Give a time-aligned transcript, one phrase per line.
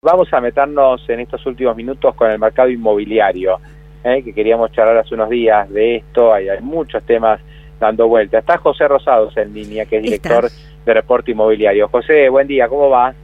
[0.00, 3.58] Vamos a meternos en estos últimos minutos con el mercado inmobiliario,
[4.04, 4.22] ¿eh?
[4.24, 7.40] que queríamos charlar hace unos días de esto, hay, muchos temas
[7.78, 8.38] dando vuelta.
[8.38, 10.48] Está José Rosados en línea, que es director
[10.84, 11.88] de Reporte Inmobiliario.
[11.88, 13.14] José, buen día, ¿cómo va?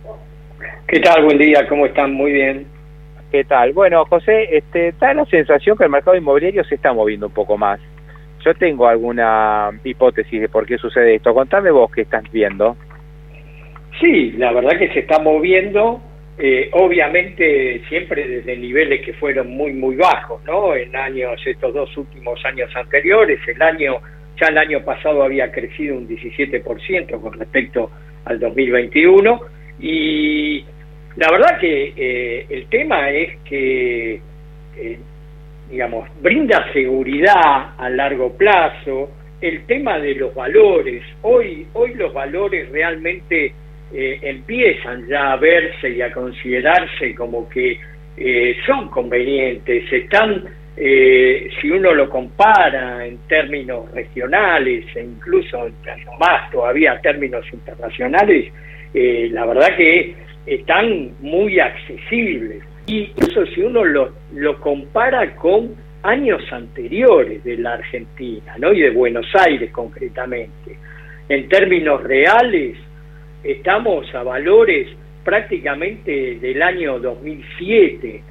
[0.87, 1.25] ¿Qué tal?
[1.25, 2.13] Buen día, ¿cómo están?
[2.13, 2.67] Muy bien.
[3.31, 3.73] ¿Qué tal?
[3.73, 7.59] Bueno, José, este, da la sensación que el mercado inmobiliario se está moviendo un poco
[7.59, 7.81] más.
[8.45, 11.35] Yo tengo alguna hipótesis de por qué sucede esto.
[11.35, 12.77] Contame vos qué estás viendo.
[14.01, 16.01] Sí, la verdad que se está moviendo
[16.41, 20.75] eh, obviamente siempre desde niveles que fueron muy muy bajos, ¿no?
[20.77, 24.01] En años estos dos últimos años anteriores, el año
[24.41, 27.91] ya el año pasado había crecido un 17% con respecto
[28.25, 29.41] al 2021
[29.81, 30.65] y
[31.17, 34.21] la verdad que eh, el tema es que
[34.77, 34.99] eh,
[35.69, 42.71] digamos brinda seguridad a largo plazo, el tema de los valores, hoy hoy los valores
[42.71, 43.55] realmente
[43.93, 47.79] eh, empiezan ya a verse y a considerarse como que
[48.17, 50.45] eh, son convenientes, están,
[50.77, 55.71] eh, si uno lo compara en términos regionales e incluso
[56.19, 58.53] más todavía términos internacionales,
[58.93, 60.15] la verdad que
[60.47, 62.63] están muy accesibles.
[62.87, 68.73] Y eso si uno lo, lo compara con años anteriores de la Argentina, ¿no?
[68.73, 70.79] Y de Buenos Aires concretamente.
[71.29, 72.79] En términos reales,
[73.43, 74.89] estamos a valores
[75.25, 78.23] prácticamente del año 2007,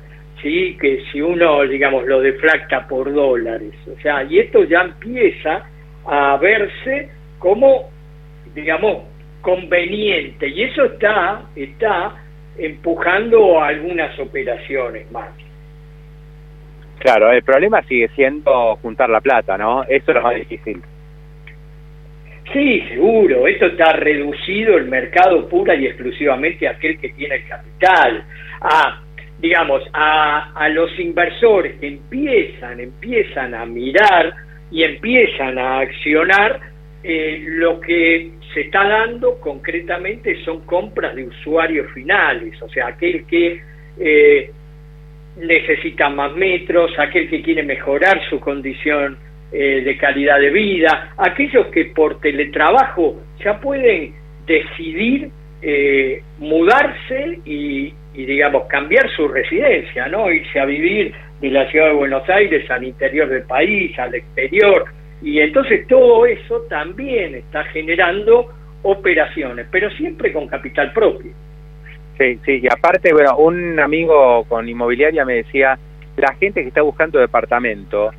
[0.41, 0.77] ¿sí?
[0.79, 5.69] que si uno, digamos, lo deflacta por dólares, o sea, y esto ya empieza
[6.05, 7.89] a verse como,
[8.55, 9.03] digamos,
[9.41, 12.15] conveniente, y eso está, está
[12.57, 15.29] empujando algunas operaciones más.
[16.99, 19.83] Claro, el problema sigue siendo juntar la plata, ¿no?
[19.83, 20.81] Eso es lo más difícil.
[22.53, 23.47] Sí, seguro.
[23.47, 28.23] Esto está reducido el mercado pura y exclusivamente a aquel que tiene el capital,
[28.61, 29.03] a
[29.39, 34.33] digamos a, a los inversores que empiezan empiezan a mirar
[34.71, 36.59] y empiezan a accionar
[37.03, 43.25] eh, lo que se está dando concretamente son compras de usuarios finales, o sea, aquel
[43.25, 43.61] que
[43.99, 44.51] eh,
[45.37, 49.17] necesita más metros, aquel que quiere mejorar su condición
[49.51, 54.13] eh, de calidad de vida, aquellos que por teletrabajo ya pueden
[54.45, 55.29] decidir
[55.61, 60.31] eh, mudarse y, digamos, cambiar su residencia, ¿no?
[60.31, 64.85] Irse a vivir de la ciudad de Buenos Aires al interior del país, al exterior,
[65.21, 68.47] y entonces todo eso también está generando
[68.83, 71.31] operaciones, pero siempre con capital propio.
[72.17, 75.77] Sí, sí, y aparte, bueno, un amigo con inmobiliaria me decía,
[76.17, 78.11] la gente que está buscando departamento,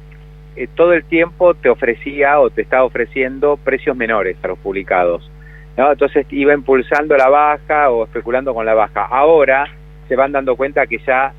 [0.58, 5.30] eh, todo el tiempo te ofrecía o te estaba ofreciendo precios menores a los publicados.
[5.76, 5.92] ¿no?
[5.92, 9.04] Entonces iba impulsando la baja o especulando con la baja.
[9.04, 9.66] Ahora
[10.08, 11.32] se van dando cuenta que ya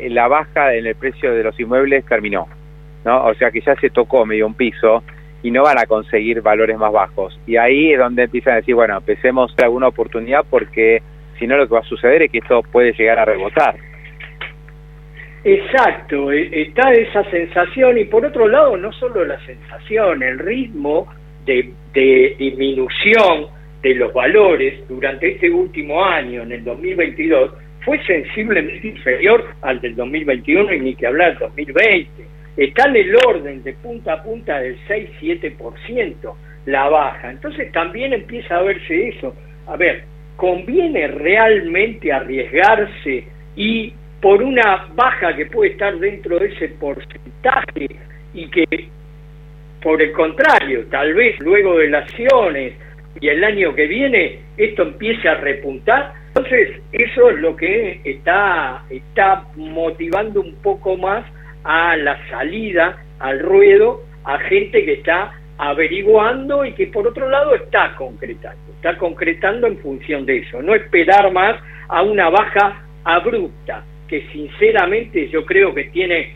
[0.00, 2.48] eh, la baja en el precio de los inmuebles terminó.
[3.04, 3.26] ¿no?
[3.26, 5.04] O sea que ya se tocó medio un piso
[5.44, 7.38] y no van a conseguir valores más bajos.
[7.46, 11.02] Y ahí es donde empiezan a decir, bueno, empecemos alguna oportunidad porque
[11.38, 13.76] si no lo que va a suceder es que esto puede llegar a rebotar.
[15.48, 21.06] Exacto, e, está esa sensación y por otro lado no solo la sensación, el ritmo
[21.44, 21.72] de,
[22.36, 23.46] disminución
[23.80, 27.52] de los valores durante este último año, en el 2022,
[27.84, 32.08] fue sensiblemente inferior al del 2021 y ni que hablar del 2020.
[32.56, 36.34] Está en el orden de punta a punta del 6-7%
[36.64, 37.30] la baja.
[37.30, 39.32] Entonces también empieza a verse eso.
[39.68, 40.02] A ver,
[40.34, 47.88] ¿conviene realmente arriesgarse y por una baja que puede estar dentro de ese porcentaje
[48.34, 48.88] y que,
[49.82, 52.74] por el contrario, tal vez luego de las acciones
[53.20, 56.14] y el año que viene esto empiece a repuntar.
[56.28, 61.24] Entonces, eso es lo que está, está motivando un poco más
[61.64, 67.54] a la salida al ruedo a gente que está averiguando y que por otro lado
[67.54, 71.56] está concretando, está concretando en función de eso, no esperar más
[71.88, 76.34] a una baja abrupta, que sinceramente yo creo que tiene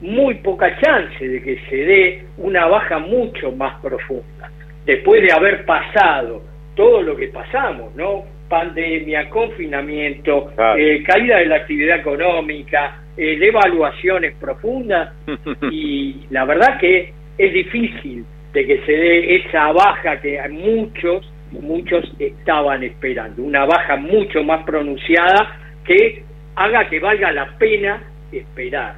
[0.00, 4.50] muy poca chance de que se dé una baja mucho más profunda.
[4.84, 6.42] Después de haber pasado
[6.74, 8.24] todo lo que pasamos, ¿no?
[8.48, 15.12] pandemia, confinamiento, eh, caída de la actividad económica, eh, devaluaciones profundas
[15.70, 22.10] y la verdad que es difícil de que se dé esa baja que muchos, muchos
[22.18, 26.24] estaban esperando, una baja mucho más pronunciada que
[26.58, 28.02] haga que valga la pena
[28.32, 28.96] esperar.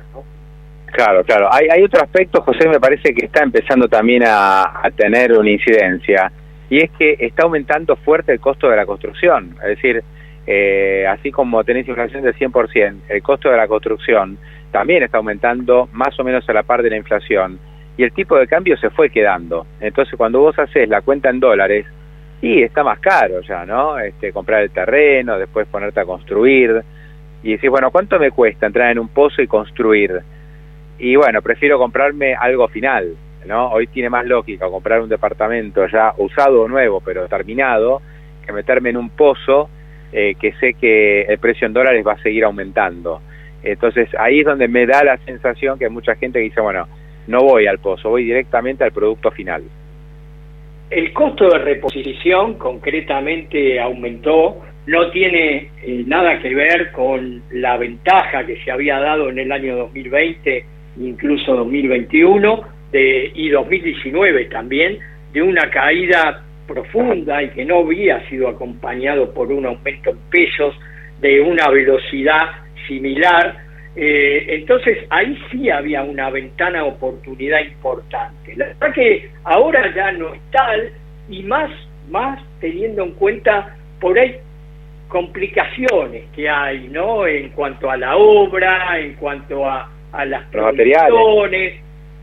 [0.87, 1.49] Claro, claro.
[1.53, 5.51] Hay, hay otro aspecto, José, me parece que está empezando también a, a tener una
[5.51, 6.33] incidencia,
[6.69, 9.57] y es que está aumentando fuerte el costo de la construcción.
[9.63, 10.03] Es decir,
[10.47, 14.39] eh, así como tenés inflación del 100%, el costo de la construcción
[14.73, 17.59] también está aumentando más o menos a la par de la inflación
[17.97, 19.67] y el tipo de cambio se fue quedando.
[19.81, 21.87] Entonces cuando vos haces la cuenta en dólares,
[22.43, 23.99] y está más caro ya, ¿no?
[23.99, 26.83] Este, comprar el terreno, después ponerte a construir
[27.43, 30.21] y decís, bueno, ¿cuánto me cuesta entrar en un pozo y construir?
[30.99, 33.17] Y bueno, prefiero comprarme algo final,
[33.47, 33.71] ¿no?
[33.71, 38.03] Hoy tiene más lógica comprar un departamento ya usado o nuevo, pero terminado,
[38.45, 39.71] que meterme en un pozo
[40.13, 43.23] eh, que sé que el precio en dólares va a seguir aumentando.
[43.63, 46.89] Entonces ahí es donde me da la sensación que hay mucha gente que dice, bueno,
[47.27, 49.63] no voy al pozo, voy directamente al producto final.
[50.91, 58.45] El costo de reposición concretamente aumentó, no tiene eh, nada que ver con la ventaja
[58.47, 60.65] que se había dado en el año 2020,
[61.01, 62.63] incluso 2021
[62.93, 64.99] de, y 2019 también,
[65.33, 70.75] de una caída profunda y que no había sido acompañado por un aumento en pesos
[71.21, 72.49] de una velocidad
[72.87, 73.57] similar.
[73.97, 78.55] Eh, entonces ahí sí había una ventana oportunidad importante.
[78.57, 80.91] La verdad que ahora ya no es tal
[81.29, 81.71] y más,
[82.11, 84.37] más teniendo en cuenta por ahí
[85.11, 87.27] complicaciones que hay, ¿no?
[87.27, 91.75] En cuanto a la obra, en cuanto a, a las producciones.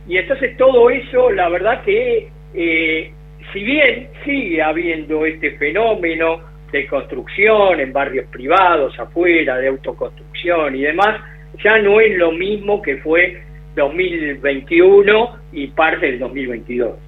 [0.08, 3.12] Y entonces todo eso, la verdad que eh,
[3.52, 6.40] si bien sigue habiendo este fenómeno
[6.72, 11.22] de construcción en barrios privados, afuera, de autoconstrucción y demás,
[11.64, 13.42] ya no es lo mismo que fue
[13.76, 17.07] 2021 y parte del 2022.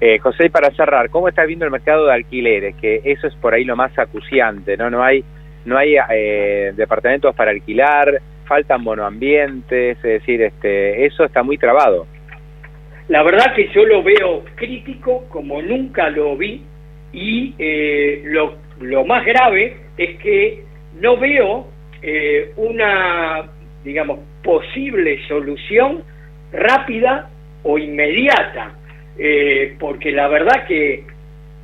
[0.00, 2.76] Eh, José, para cerrar, ¿cómo está viendo el mercado de alquileres?
[2.76, 4.90] Que eso es por ahí lo más acuciante, ¿no?
[4.90, 5.24] No hay,
[5.64, 12.06] no hay eh, departamentos para alquilar, faltan monoambientes, es decir, este, eso está muy trabado.
[13.08, 16.62] La verdad que yo lo veo crítico como nunca lo vi
[17.12, 20.64] y eh, lo, lo, más grave es que
[21.00, 21.68] no veo
[22.02, 23.44] eh, una,
[23.84, 26.02] digamos, posible solución
[26.52, 27.28] rápida
[27.62, 28.72] o inmediata,
[29.18, 31.04] eh, porque la verdad que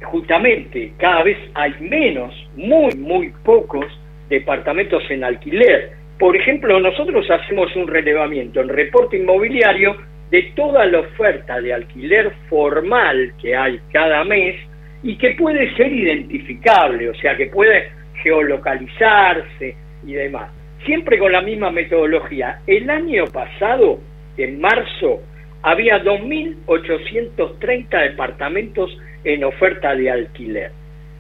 [0.03, 3.87] justamente cada vez hay menos, muy, muy pocos
[4.29, 5.93] departamentos en alquiler.
[6.19, 9.97] Por ejemplo, nosotros hacemos un relevamiento en reporte inmobiliario
[10.31, 14.57] de toda la oferta de alquiler formal que hay cada mes
[15.03, 17.91] y que puede ser identificable, o sea, que puede
[18.23, 19.75] geolocalizarse
[20.07, 20.51] y demás.
[20.85, 22.61] Siempre con la misma metodología.
[22.67, 23.99] El año pasado,
[24.37, 25.23] en marzo,
[25.63, 28.91] había 2.830 departamentos
[29.25, 30.73] en oferta de alquiler.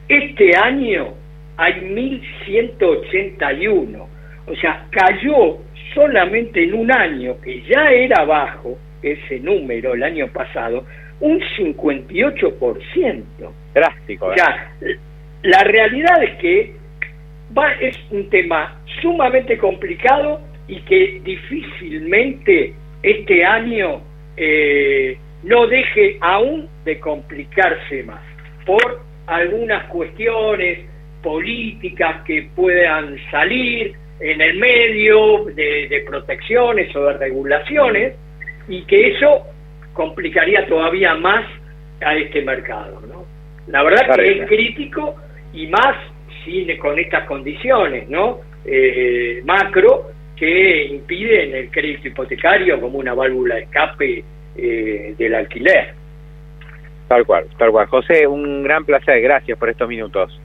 [0.08, 1.14] Este año
[1.56, 4.06] hay 1.181.
[4.46, 5.58] O sea, cayó
[5.94, 10.84] solamente en un año que ya era bajo, ese número el año pasado,
[11.20, 13.22] un 58%.
[13.74, 14.32] Drástico.
[14.32, 14.36] ¿eh?
[14.36, 14.72] Ya,
[15.42, 16.74] la realidad es que
[17.56, 24.02] va, es un tema sumamente complicado y que difícilmente este año
[24.42, 28.22] eh, no deje aún de complicarse más
[28.64, 30.78] por algunas cuestiones
[31.22, 38.14] políticas que puedan salir en el medio de, de protecciones o de regulaciones
[38.66, 39.46] y que eso
[39.92, 41.44] complicaría todavía más
[42.00, 43.02] a este mercado.
[43.06, 43.26] ¿no?
[43.66, 45.16] La verdad que es crítico
[45.52, 45.96] y más
[46.46, 48.40] sin, con estas condiciones ¿no?
[48.64, 54.24] Eh, macro que impiden el crédito hipotecario como una válvula de escape
[54.56, 55.92] eh, del alquiler.
[57.08, 57.86] Tal cual, tal cual.
[57.88, 60.40] José, un gran placer, gracias por estos minutos.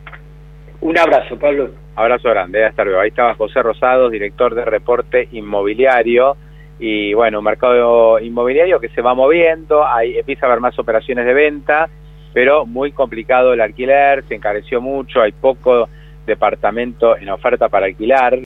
[0.82, 1.70] Un abrazo, Pablo.
[1.96, 3.00] Abrazo grande, hasta luego.
[3.00, 6.36] Ahí estaba José Rosados, director de reporte inmobiliario
[6.78, 11.26] y bueno, un mercado inmobiliario que se va moviendo, hay, empieza a haber más operaciones
[11.26, 11.88] de venta,
[12.34, 15.88] pero muy complicado el alquiler, se encareció mucho, hay poco
[16.26, 18.34] departamento en oferta para alquilar.